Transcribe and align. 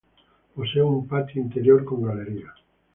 Posee 0.55 0.81
un 0.81 1.07
patio 1.07 1.39
interior 1.39 1.85
con 1.85 2.01
galerías. 2.01 2.55